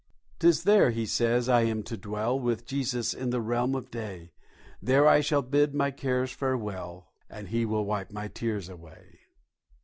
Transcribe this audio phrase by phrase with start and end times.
[0.39, 4.31] 'Tis there, he says, I am to dwell With Jesus in the realms of day;
[4.81, 9.19] There I shall bid my cares farewell And He will wipe my tears away.